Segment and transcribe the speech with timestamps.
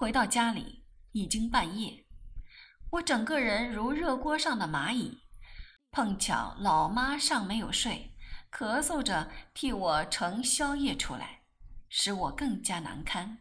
[0.00, 2.06] 回到家里已经半夜，
[2.88, 5.24] 我整个人如热锅上的蚂蚁。
[5.90, 8.16] 碰巧老妈尚没有睡，
[8.50, 11.42] 咳嗽着替我盛宵夜出来，
[11.90, 13.40] 使我更加难堪。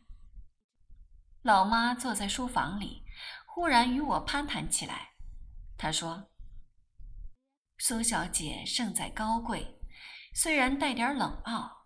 [1.44, 3.04] 老妈坐在书房里，
[3.46, 5.12] 忽然与我攀谈起来。
[5.78, 6.30] 她说
[7.80, 9.80] ：“苏小姐胜在高贵，
[10.36, 11.86] 虽然带点冷傲，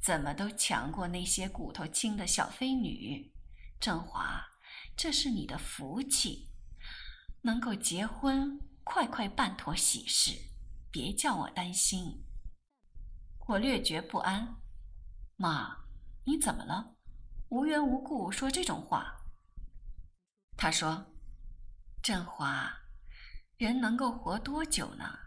[0.00, 3.31] 怎么都强过那些骨头轻的小飞女。
[3.82, 4.46] 振华，
[4.96, 6.52] 这是你的福气，
[7.42, 10.32] 能够结婚。”快快办妥喜事，
[10.90, 12.24] 别叫我担心。
[13.46, 14.56] 我略觉不安。
[15.36, 15.84] 妈，
[16.24, 16.96] 你怎么了？
[17.48, 19.22] 无缘无故说这种话。
[20.56, 21.14] 他说
[22.02, 22.72] ：“振华，
[23.56, 25.18] 人能够活多久呢？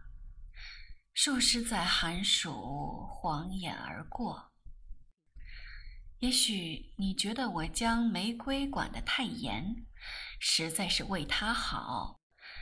[1.13, 4.51] 数十载寒暑，晃眼而过。
[6.19, 9.85] 也许你觉得我将玫瑰管得太严，
[10.39, 12.21] 实在是为他好。”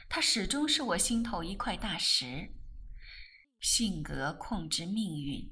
[0.10, 2.54] 他始终是我心头一块大石，
[3.60, 5.52] 性格控制命运，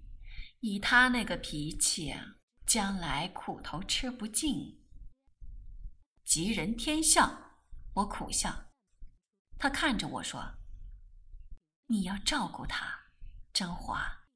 [0.60, 2.14] 以他那个脾气，
[2.68, 4.86] 将来苦头吃不尽。
[6.24, 7.56] 吉人天相，
[7.96, 8.72] 我苦笑。
[9.58, 10.58] 他看着我说
[11.88, 13.08] ：“你要照顾他，
[13.52, 14.28] 张华。”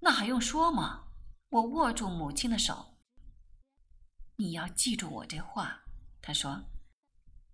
[0.00, 1.05] 那还用说吗？
[1.48, 2.98] 我握住母亲的手。
[4.36, 5.84] 你要记住我这话，
[6.20, 6.64] 他说。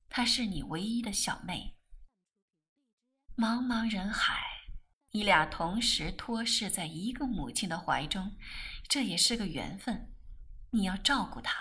[0.08, 1.76] 她是你唯一的小妹。
[3.34, 4.42] 茫茫人海，
[5.12, 8.36] 你俩同时托世在一个母亲的怀中，
[8.88, 10.12] 这也是个缘分。
[10.70, 11.54] 你要照顾她。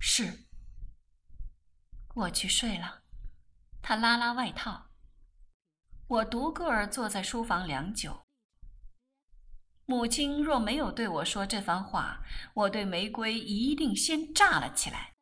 [0.00, 0.46] 是。
[2.14, 3.04] 我去睡了。
[3.80, 4.90] 他拉拉外套。
[6.08, 8.24] 我独个儿坐在书房良久。
[9.86, 12.22] 母亲若没有对我说这番话，
[12.54, 15.12] 我对玫瑰一定先炸了起来。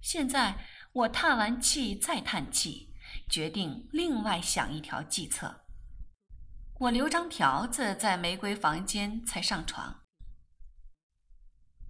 [0.00, 0.64] 现在。
[0.92, 2.94] 我叹完气，再叹气，
[3.28, 5.66] 决定另外想一条计策。
[6.80, 10.00] 我留张条子在玫瑰房间，才上床。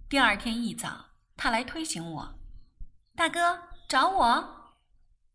[0.09, 2.39] 第二天一早，他来推醒我
[3.15, 4.73] ：“大哥，找我。”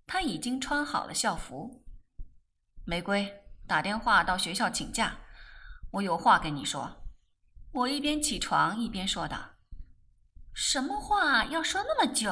[0.06, 1.84] 他已经穿好了校服。
[2.84, 5.19] 玫瑰打电话到学校请假，
[5.94, 7.05] 我有话跟你说。
[7.71, 9.53] 我一边起床一边说道
[10.53, 12.31] ：“什么话要说那么久？”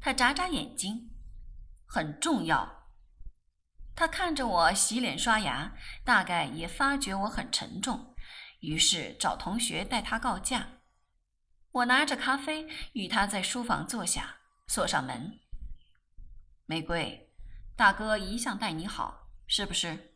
[0.00, 1.10] 他眨眨眼睛，
[1.86, 2.90] 很重要。
[3.94, 8.14] 他看着我洗脸刷牙，大概也发觉我很沉重，
[8.60, 10.80] 于是找同学带他告假。
[11.70, 15.38] 我拿着咖啡与他在书房坐下，锁上门。
[16.66, 17.32] 玫瑰，
[17.76, 20.15] 大哥一向待你好，是不是？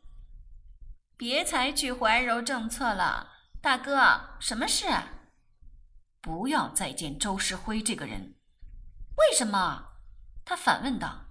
[1.20, 3.28] 别采取怀柔政策了，
[3.60, 4.86] 大哥，什么事？
[6.22, 8.36] 不要再见周世辉这个人。
[9.18, 9.88] 为什么？
[10.46, 11.26] 他反问道。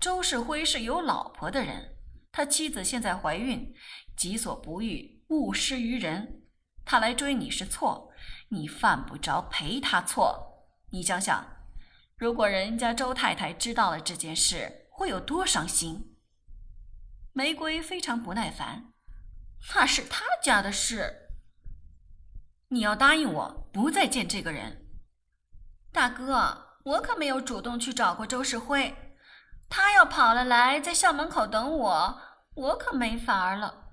[0.00, 1.98] 周世辉是有老婆的人，
[2.32, 3.74] 他妻子现在怀孕，
[4.16, 6.44] 己所不欲，勿施于人。
[6.86, 8.10] 他来追你是错，
[8.48, 10.70] 你犯不着陪他错。
[10.88, 11.46] 你想想，
[12.16, 16.15] 如果人家周太太知道了这件事，会有多伤心？
[17.36, 18.94] 玫瑰非常不耐烦。
[19.74, 21.28] 那是他家的事。
[22.68, 24.86] 你要答应我，不再见这个人，
[25.92, 26.78] 大哥。
[26.84, 29.18] 我可没有主动去找过周世辉，
[29.68, 32.20] 他要跑了来在校门口等我，
[32.54, 33.90] 我可没法儿了。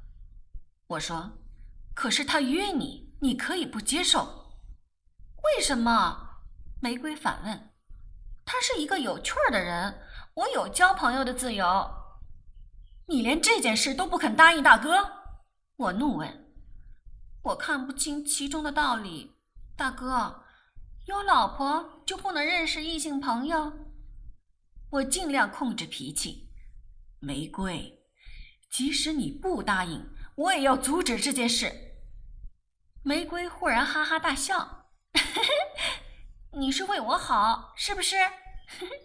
[0.87, 1.31] 我说
[1.93, 4.53] ：“可是他约你，你可以不接受。”
[5.43, 6.43] 为什么？
[6.81, 7.73] 玫瑰反问。
[8.45, 10.01] 他是一个有趣儿的人，
[10.35, 12.02] 我有交朋友的自由。
[13.07, 15.23] 你连这件事都不肯答应大哥？
[15.75, 16.53] 我怒问。
[17.43, 19.35] 我看不清其中的道理，
[19.75, 20.43] 大哥。
[21.05, 23.73] 有老婆就不能认识异性朋友？
[24.89, 26.49] 我尽量控制脾气。
[27.19, 28.01] 玫瑰，
[28.71, 31.71] 即使你不答应，我也要阻止这件事。
[33.03, 34.85] 玫瑰忽然哈哈大笑
[36.57, 38.15] ：“你是为我好，是不是？”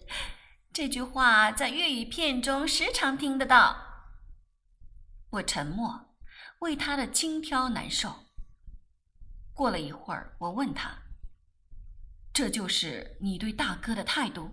[0.72, 3.88] 这句话在粤语片中时常听得到。
[5.30, 6.16] 我沉默，
[6.60, 8.14] 为他的轻佻难受。
[9.52, 10.90] 过了一会儿，我问他。
[12.32, 14.50] 这就是你对大哥的态度？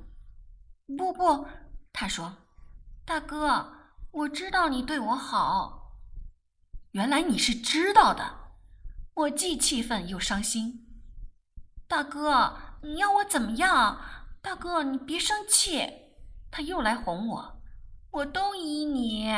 [0.98, 1.48] 不不，
[1.94, 2.36] 他说
[3.06, 3.74] ：“大哥，
[4.12, 6.00] 我知道你对我好。
[6.92, 8.45] 原来你是知道的。”
[9.16, 10.88] 我既气愤又伤心。
[11.88, 14.01] 大哥，你要我怎么样？
[14.42, 15.89] 大哥，你别生气。
[16.51, 17.62] 他又来哄我，
[18.12, 19.31] 我都依你。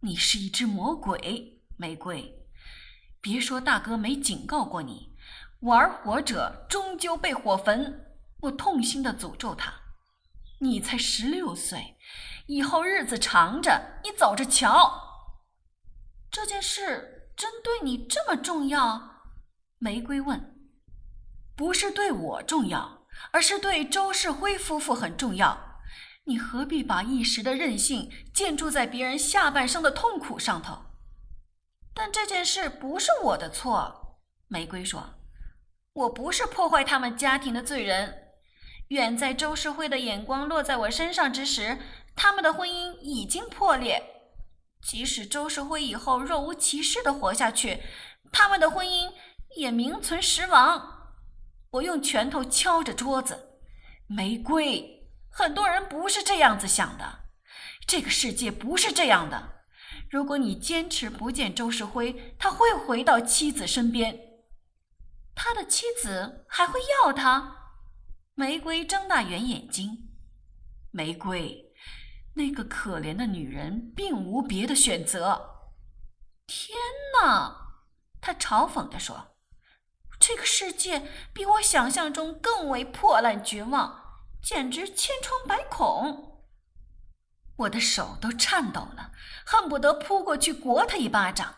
[0.00, 2.46] 你是一只魔鬼，玫瑰。
[3.20, 5.16] 别说大哥没警告过你。
[5.60, 8.06] 玩火者终究被火焚。
[8.42, 9.74] 我痛心的诅咒他
[10.62, 11.96] ：“你才十六岁，
[12.46, 15.34] 以后日子长着，你走着瞧。”
[16.30, 19.24] 这件事真对你这么重要？
[19.78, 20.54] 玫瑰问。
[21.56, 25.67] 不是对我重要，而是对周世辉夫妇很重要。
[26.28, 30.84] 你何必把一时的任性建筑在别人下半生的痛苦上头？
[31.94, 35.14] 但这件事不是我的错，玫瑰说
[35.94, 38.28] ：“我不是破坏他们家庭的罪人。
[38.88, 41.78] 远在周世辉的眼光落在我身上之时，
[42.14, 44.02] 他们的婚姻已经破裂。
[44.82, 47.82] 即使周世辉以后若无其事的活下去，
[48.30, 49.10] 他们的婚姻
[49.56, 51.14] 也名存实亡。”
[51.72, 53.62] 我用拳头敲着桌子，
[54.06, 54.97] 玫瑰。
[55.38, 57.20] 很多人不是这样子想的，
[57.86, 59.62] 这个世界不是这样的。
[60.10, 64.18] 如果你坚持不见周世辉，他会回到妻子身边，
[65.36, 67.54] 他的妻子还会要他。
[68.34, 70.08] 玫瑰睁大圆眼睛，
[70.90, 71.72] 玫瑰，
[72.34, 75.70] 那个可怜的女人并无别的选择。
[76.48, 76.76] 天
[77.22, 77.84] 哪，
[78.20, 79.36] 他嘲讽地说。
[80.18, 84.07] 这个世界比我想象中更为破烂绝望，
[84.42, 86.46] 简直千疮百孔。
[87.56, 89.12] 我的手都颤抖了，
[89.44, 91.56] 恨不得扑过去掴他一巴掌。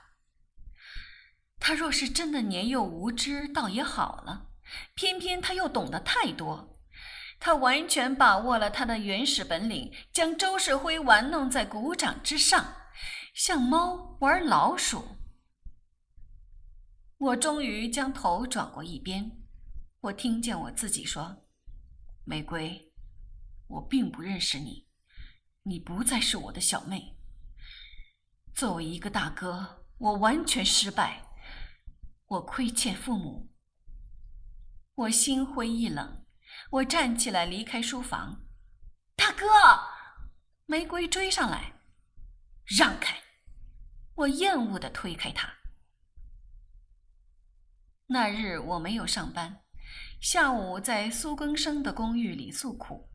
[1.59, 4.47] 他若是真的年幼无知，倒也好了；
[4.95, 6.81] 偏偏他又懂得太多，
[7.39, 12.77] 他完全把握了他的原始本领，将周世辉玩弄在股掌之上，
[13.35, 15.17] 像猫玩老鼠。
[17.19, 19.31] 我终于将头转过一边，
[20.01, 21.45] 我听见我自己说
[22.31, 22.93] ：“玫瑰，
[23.67, 24.87] 我并不认识你，
[25.65, 27.19] 你不再是我的小妹。
[28.55, 31.29] 作为一个大哥，我完全失败，
[32.27, 33.51] 我亏欠父母。”
[34.95, 36.25] 我心灰意冷，
[36.71, 38.47] 我站起来离开书房。
[39.17, 39.49] 大哥，
[40.67, 41.81] 玫瑰追上来，
[42.65, 43.21] 让开！
[44.15, 45.53] 我厌恶地推开他。
[48.07, 49.65] 那日我没有上班，
[50.21, 53.09] 下午在苏更生的公寓里诉苦。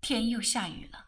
[0.00, 1.06] 天又下雨了，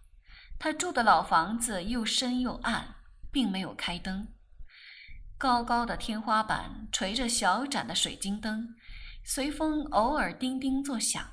[0.59, 2.97] 他住的老房子又深又暗，
[3.31, 4.27] 并没有开灯。
[5.39, 8.75] 高高的天花板垂着小盏的水晶灯，
[9.25, 11.33] 随风偶尔叮叮作响。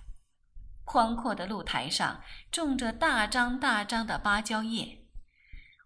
[0.83, 2.21] 宽阔的露台上
[2.51, 5.07] 种着大张大张的芭蕉叶，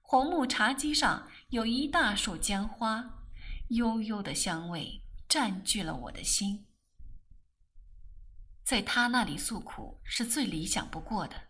[0.01, 3.21] 红木茶几上有一大束姜花，
[3.69, 4.99] 悠悠的香味。
[5.29, 6.67] 占据了我的心，
[8.63, 11.49] 在他那里诉苦是最理想不过的，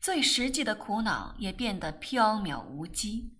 [0.00, 3.36] 最实际的苦恼也变得缥缈无稽。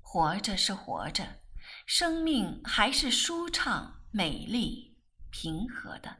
[0.00, 1.40] 活着是活着，
[1.86, 4.96] 生命还是舒畅、美丽、
[5.30, 6.16] 平和的。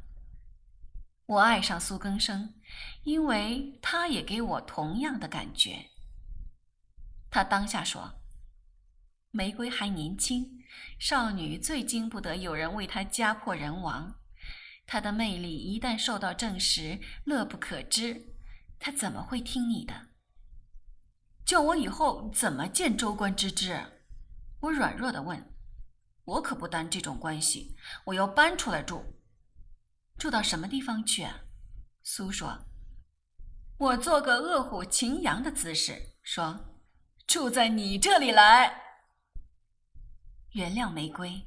[1.26, 2.54] 我爱上苏更生，
[3.04, 5.90] 因为他也给我同样的感觉。
[7.30, 8.16] 他当下说。
[9.32, 10.64] 玫瑰还年轻，
[10.98, 14.19] 少女最经不得有人为她家破人亡。
[14.92, 18.34] 他的魅力一旦受到证实，乐不可支。
[18.80, 20.08] 他怎么会听你的？
[21.44, 23.80] 叫我以后怎么见州官之之？
[24.62, 25.54] 我软弱的问。
[26.24, 27.76] 我可不担这种关系，
[28.06, 29.20] 我要搬出来住。
[30.18, 31.42] 住到什么地方去啊？
[32.02, 32.66] 苏说。
[33.78, 36.82] 我做个饿虎擒羊的姿势，说
[37.28, 38.82] ：“住在你这里来。”
[40.54, 41.46] 原谅玫瑰，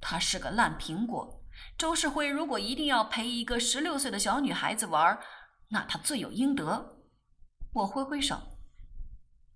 [0.00, 1.43] 他是个烂苹果。
[1.76, 5.18] 周世辉如果一定要陪一个十六岁的小女孩子玩，
[5.68, 6.98] 那他罪有应得。
[7.72, 8.58] 我挥挥手，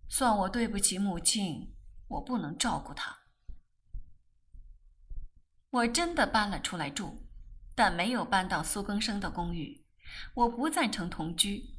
[0.08, 1.74] 算我对不起母亲，
[2.08, 3.18] 我不能照顾她。
[5.70, 7.28] 我真的搬了出来住，
[7.74, 9.84] 但没有搬到苏更生的公寓。
[10.34, 11.76] 我不赞成同居，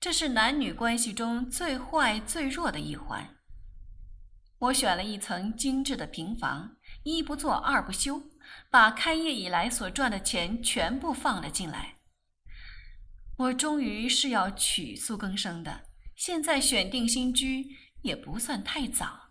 [0.00, 3.36] 这是男女关系中最坏、最弱的一环。
[4.58, 8.20] 我选了一层精致的平房，一不做二不休，
[8.70, 11.96] 把开业以来所赚的钱全部放了进来。
[13.38, 15.82] 我终于是要娶苏更生的，
[16.16, 17.66] 现在选定新居
[18.02, 19.21] 也不算太早。